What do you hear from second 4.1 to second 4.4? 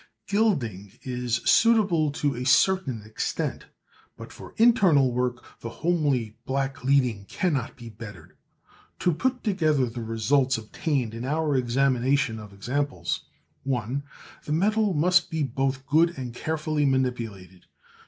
but